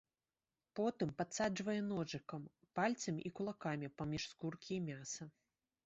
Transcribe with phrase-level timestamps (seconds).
[0.79, 2.49] Потым падсаджвае ножыкам,
[2.81, 5.23] пальцамі і кулакамі паміж скуркі і мяса.